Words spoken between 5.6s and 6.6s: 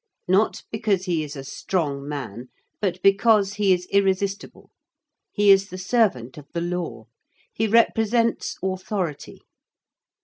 the servant of the